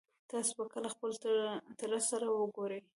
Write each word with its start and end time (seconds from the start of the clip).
تاسو 0.29 0.51
به 0.57 0.63
کله 0.73 0.87
خپل 0.93 1.11
تره 1.79 1.99
سره 2.09 2.27
وګورئ 2.31 2.79